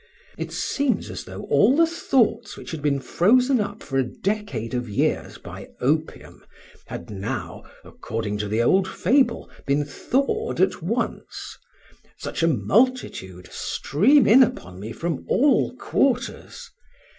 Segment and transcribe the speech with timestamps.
[0.35, 4.73] It seems as though all the thoughts which had been frozen up for a decade
[4.73, 6.43] of years by opium
[6.87, 14.41] had now, according to the old fable, been thawed at once—such a multitude stream in
[14.41, 16.71] upon me from all quarters.